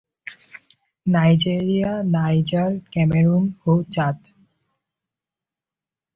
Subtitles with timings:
[1.05, 4.17] Nigeria, Niger, Cameroon ও চাদ।